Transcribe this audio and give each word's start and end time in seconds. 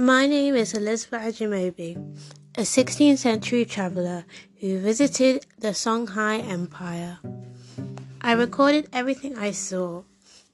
My 0.00 0.28
name 0.28 0.54
is 0.54 0.74
Elizabeth 0.74 1.22
Ajimobi, 1.22 1.96
a 2.56 2.60
16th 2.60 3.18
century 3.18 3.64
traveller 3.64 4.26
who 4.60 4.78
visited 4.78 5.44
the 5.58 5.70
Songhai 5.70 6.48
Empire. 6.48 7.18
I 8.20 8.34
recorded 8.34 8.88
everything 8.92 9.36
I 9.36 9.50
saw, 9.50 10.04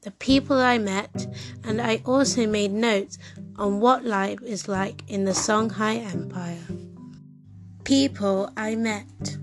the 0.00 0.12
people 0.12 0.56
I 0.56 0.78
met, 0.78 1.26
and 1.62 1.78
I 1.82 2.00
also 2.06 2.46
made 2.46 2.72
notes 2.72 3.18
on 3.56 3.80
what 3.80 4.06
life 4.06 4.40
is 4.42 4.66
like 4.66 5.02
in 5.08 5.26
the 5.26 5.32
Songhai 5.32 6.02
Empire. 6.10 6.64
People 7.84 8.50
I 8.56 8.76
met. 8.76 9.36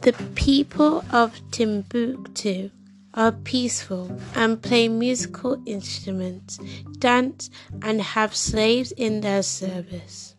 The 0.00 0.14
people 0.34 1.04
of 1.12 1.40
Timbuktu 1.52 2.72
are 3.16 3.32
peaceful 3.32 4.14
and 4.34 4.62
play 4.62 4.88
musical 4.88 5.60
instruments, 5.66 6.58
dance, 6.98 7.50
and 7.82 8.00
have 8.00 8.36
slaves 8.36 8.92
in 8.92 9.22
their 9.22 9.42
service. 9.42 10.36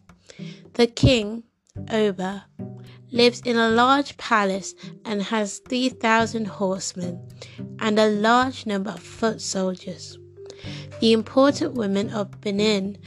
The 0.73 0.87
king, 0.87 1.43
Oba, 1.91 2.45
lives 3.11 3.41
in 3.41 3.57
a 3.57 3.69
large 3.69 4.15
palace 4.17 4.75
and 5.05 5.23
has 5.23 5.59
3,000 5.67 6.45
horsemen 6.45 7.27
and 7.79 7.97
a 7.99 8.09
large 8.09 8.65
number 8.65 8.91
of 8.91 8.99
foot 9.01 9.41
soldiers. 9.41 10.17
The 10.99 11.13
important 11.13 11.73
women 11.73 12.11
of 12.11 12.41
Benin 12.41 12.97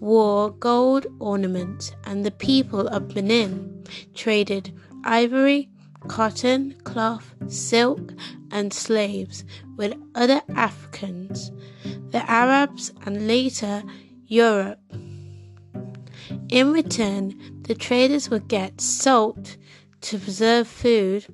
wore 0.00 0.50
gold 0.50 1.06
ornaments, 1.20 1.92
and 2.04 2.24
the 2.24 2.30
people 2.30 2.86
of 2.88 3.08
Benin 3.08 3.84
traded 4.14 4.74
ivory, 5.04 5.70
cotton, 6.08 6.74
cloth, 6.84 7.34
silk, 7.48 8.12
and 8.50 8.72
slaves 8.72 9.44
with 9.76 9.94
other 10.14 10.40
Africans, 10.54 11.52
the 12.10 12.28
Arabs, 12.30 12.92
and 13.04 13.26
later 13.26 13.82
Europe. 14.26 14.80
In 16.48 16.72
return, 16.72 17.62
the 17.62 17.74
traders 17.74 18.30
would 18.30 18.48
get 18.48 18.80
salt 18.80 19.56
to 20.02 20.18
preserve 20.18 20.68
food, 20.68 21.26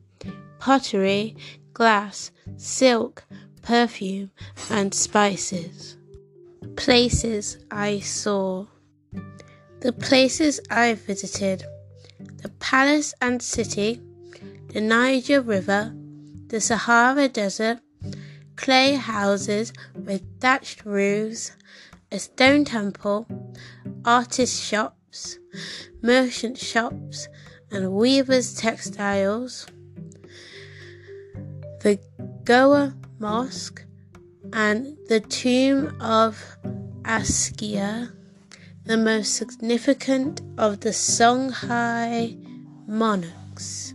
pottery, 0.59 1.37
glass, 1.73 2.31
silk, 2.57 3.25
perfume, 3.63 4.31
and 4.71 4.95
spices. 4.95 5.97
Places 6.77 7.59
I 7.71 8.01
saw. 8.01 8.67
The 9.81 9.93
places 9.93 10.61
I 10.71 10.95
visited 10.95 11.65
the 12.43 12.49
palace 12.61 13.15
and 13.21 13.43
city 13.43 14.01
the 14.69 14.81
Niger 14.81 15.41
River, 15.41 15.95
the 16.49 16.61
Sahara 16.61 17.29
Desert, 17.29 17.81
clay 18.57 18.95
houses 18.95 19.73
with 19.95 20.23
thatched 20.41 20.85
roofs, 20.85 21.53
a 22.11 22.19
stone 22.19 22.65
temple, 22.65 23.27
artist 24.05 24.63
shops, 24.63 25.39
merchant 26.03 26.59
shops, 26.59 27.29
and 27.71 27.93
weavers' 27.93 28.55
textiles, 28.55 29.67
the 31.81 31.99
Gao 32.45 32.93
Mosque, 33.19 33.85
and 34.53 34.97
the 35.09 35.21
tomb 35.21 35.97
of 36.01 36.57
Askia, 37.05 38.13
the 38.85 38.97
most 38.97 39.35
significant 39.35 40.43
of 40.59 40.81
the 40.81 40.91
Songhai 40.91 42.37
monarchs. 42.87 43.95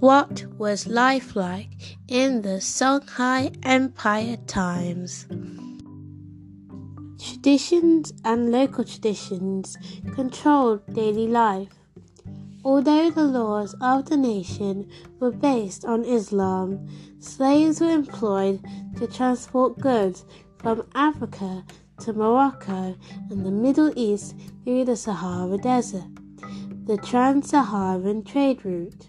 What 0.00 0.44
was 0.58 0.86
life 0.86 1.34
like 1.34 1.96
in 2.06 2.42
the 2.42 2.60
Songhai 2.60 3.56
Empire 3.62 4.36
times? 4.46 5.26
Traditions 7.18 8.12
and 8.22 8.52
local 8.52 8.84
traditions 8.84 9.78
controlled 10.14 10.82
daily 10.92 11.26
life. 11.26 11.72
Although 12.62 13.10
the 13.10 13.24
laws 13.24 13.74
of 13.80 14.10
the 14.10 14.18
nation 14.18 14.86
were 15.18 15.30
based 15.30 15.86
on 15.86 16.04
Islam, 16.04 16.86
slaves 17.18 17.80
were 17.80 17.88
employed 17.88 18.62
to 18.98 19.06
transport 19.06 19.78
goods 19.78 20.26
from 20.58 20.86
Africa 20.94 21.64
to 22.00 22.12
Morocco 22.12 22.94
and 23.30 23.46
the 23.46 23.50
Middle 23.50 23.90
East 23.96 24.34
through 24.62 24.84
the 24.84 24.96
Sahara 24.96 25.56
Desert, 25.56 26.04
the 26.84 26.98
Trans 26.98 27.48
Saharan 27.48 28.24
trade 28.24 28.62
route. 28.62 29.08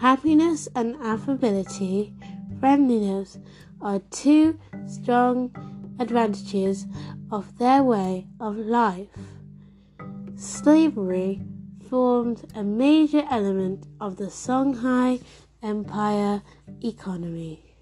Happiness 0.00 0.66
and 0.74 0.96
affability, 1.02 2.14
friendliness 2.58 3.38
are 3.82 3.98
two 4.10 4.58
strong 4.86 5.50
advantages 5.98 6.86
of 7.30 7.58
their 7.58 7.82
way 7.82 8.26
of 8.40 8.56
life. 8.56 9.10
Slavery 10.36 11.42
formed 11.90 12.50
a 12.54 12.64
major 12.64 13.26
element 13.30 13.84
of 14.00 14.16
the 14.16 14.28
Songhai 14.28 15.22
Empire 15.62 16.40
economy. 16.82 17.76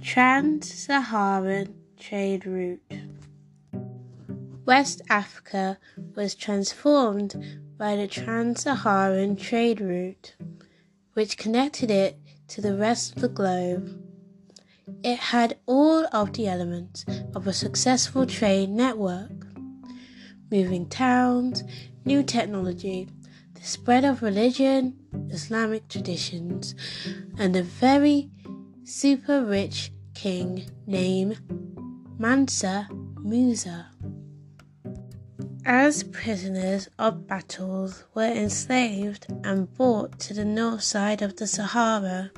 Trans 0.00 0.72
Saharan 0.72 1.74
trade 1.98 2.46
route. 2.46 3.09
West 4.70 5.02
Africa 5.10 5.78
was 6.14 6.36
transformed 6.36 7.34
by 7.76 7.96
the 7.96 8.06
Trans 8.06 8.62
Saharan 8.62 9.34
trade 9.34 9.80
route, 9.80 10.36
which 11.14 11.36
connected 11.36 11.90
it 11.90 12.20
to 12.46 12.60
the 12.60 12.76
rest 12.76 13.16
of 13.16 13.22
the 13.22 13.28
globe. 13.28 14.00
It 15.02 15.18
had 15.18 15.58
all 15.66 16.06
of 16.12 16.34
the 16.34 16.46
elements 16.46 17.04
of 17.34 17.48
a 17.48 17.52
successful 17.52 18.26
trade 18.26 18.70
network 18.70 19.32
moving 20.52 20.88
towns, 20.88 21.64
new 22.04 22.22
technology, 22.22 23.08
the 23.54 23.64
spread 23.64 24.04
of 24.04 24.22
religion, 24.22 24.96
Islamic 25.30 25.88
traditions, 25.88 26.76
and 27.36 27.56
a 27.56 27.64
very 27.64 28.30
super 28.84 29.44
rich 29.44 29.90
king 30.14 30.70
named 30.86 31.40
Mansa 32.20 32.88
Musa. 33.18 33.88
As 35.66 36.04
prisoners 36.04 36.88
of 36.98 37.26
battles 37.26 38.04
were 38.14 38.22
enslaved 38.22 39.26
and 39.44 39.72
brought 39.74 40.18
to 40.20 40.32
the 40.32 40.44
north 40.44 40.82
side 40.82 41.20
of 41.20 41.36
the 41.36 41.46
Sahara, 41.46 42.30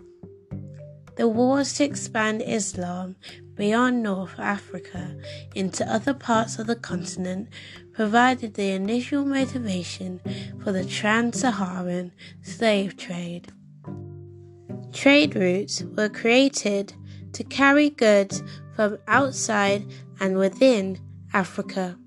the 1.16 1.28
wars 1.28 1.74
to 1.74 1.84
expand 1.84 2.42
Islam 2.44 3.14
beyond 3.54 4.02
North 4.02 4.38
Africa 4.38 5.16
into 5.54 5.88
other 5.88 6.14
parts 6.14 6.58
of 6.58 6.66
the 6.66 6.74
continent 6.74 7.48
provided 7.92 8.54
the 8.54 8.70
initial 8.70 9.24
motivation 9.24 10.20
for 10.64 10.72
the 10.72 10.84
trans 10.84 11.40
Saharan 11.40 12.10
slave 12.42 12.96
trade. 12.96 13.52
Trade 14.92 15.36
routes 15.36 15.84
were 15.96 16.08
created 16.08 16.92
to 17.34 17.44
carry 17.44 17.90
goods 17.90 18.42
from 18.74 18.98
outside 19.06 19.86
and 20.18 20.36
within 20.36 20.98
Africa. 21.32 21.98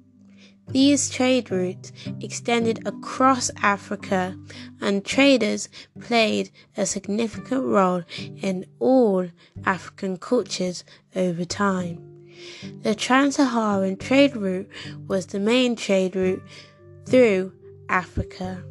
These 0.70 1.10
trade 1.10 1.52
routes 1.52 1.92
extended 2.20 2.86
across 2.88 3.52
Africa, 3.62 4.38
and 4.82 5.06
traders 5.06 5.70
played 6.00 6.52
a 6.76 6.86
significant 6.86 7.64
role 7.66 8.04
in 8.42 8.66
all 8.80 9.28
African 9.66 10.18
cultures 10.18 10.84
over 11.16 11.46
time. 11.46 12.02
The 12.82 12.96
Trans 12.96 13.36
Saharan 13.36 13.98
trade 13.98 14.36
route 14.36 14.70
was 15.08 15.28
the 15.28 15.40
main 15.40 15.76
trade 15.76 16.16
route 16.16 16.44
through 17.06 17.54
Africa. 17.88 18.64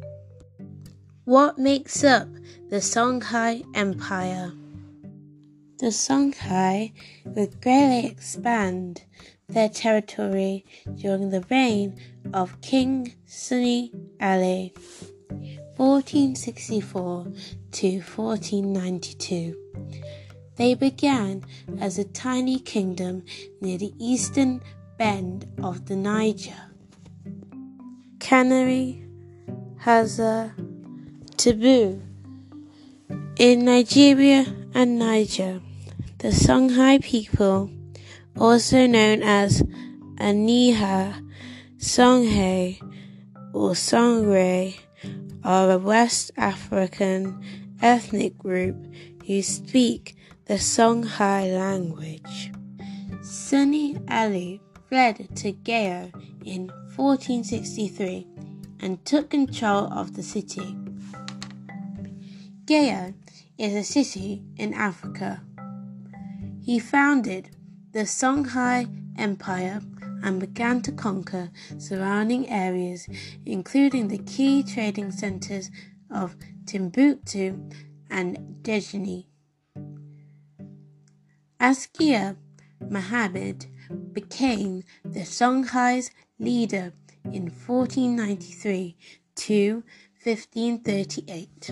What 1.23 1.57
makes 1.57 2.03
up 2.03 2.27
the 2.69 2.77
Songhai 2.77 3.63
Empire? 3.73 4.53
The 5.79 5.87
Songhai 5.87 6.93
would 7.25 7.61
greatly 7.61 8.05
expand 8.05 9.03
their 9.47 9.69
territory 9.69 10.65
during 10.95 11.29
the 11.29 11.45
reign 11.49 11.99
of 12.33 12.59
King 12.61 13.13
Sunni 13.25 13.91
Ali, 14.19 14.73
1464 15.77 17.23
to 17.71 17.99
1492. 17.99 19.55
They 20.55 20.73
began 20.73 21.43
as 21.79 21.97
a 21.97 22.05
tiny 22.05 22.59
kingdom 22.59 23.23
near 23.61 23.77
the 23.77 23.93
eastern 23.99 24.61
bend 24.97 25.45
of 25.61 25.85
the 25.87 25.95
Niger. 25.95 26.71
Canary, 28.19 29.05
Hazza, 29.83 30.53
Taboo. 31.35 32.01
In 33.37 33.65
Nigeria 33.65 34.45
and 34.73 34.97
Niger, 34.97 35.59
the 36.19 36.29
Songhai 36.29 37.03
people 37.03 37.69
also 38.37 38.85
known 38.87 39.23
as 39.23 39.61
Ayneha, 40.17 41.21
Songhay, 41.77 42.81
or 43.53 43.71
Sonrai, 43.71 44.77
are 45.43 45.71
a 45.71 45.77
West 45.77 46.31
African 46.37 47.41
ethnic 47.81 48.37
group 48.37 48.75
who 49.25 49.41
speak 49.41 50.15
the 50.45 50.55
Songhai 50.55 51.57
language. 51.57 52.51
Sunni 53.21 53.97
Ali 54.09 54.61
fled 54.89 55.35
to 55.37 55.51
Gao 55.51 56.11
in 56.43 56.67
1463 56.95 58.27
and 58.79 59.03
took 59.05 59.29
control 59.29 59.91
of 59.91 60.15
the 60.15 60.23
city. 60.23 60.75
Gao 62.65 63.13
is 63.57 63.73
a 63.73 63.83
city 63.83 64.43
in 64.57 64.73
Africa. 64.73 65.41
He 66.63 66.79
founded 66.79 67.54
the 67.95 68.01
Songhai 68.01 68.89
Empire 69.17 69.81
and 70.21 70.37
began 70.37 70.81
to 70.81 70.91
conquer 70.91 71.49
surrounding 71.77 72.49
areas, 72.49 73.07
including 73.45 74.09
the 74.09 74.17
key 74.17 74.63
trading 74.63 75.11
centers 75.11 75.71
of 76.11 76.35
Timbuktu 76.65 77.57
and 78.09 78.37
Djenné. 78.63 79.23
Askia 81.57 82.35
Muhammad 82.89 83.67
became 84.11 84.83
the 85.05 85.21
Songhai's 85.21 86.11
leader 86.37 86.91
in 87.23 87.43
1493 87.43 88.97
to 89.35 89.83
1538. 90.21 91.71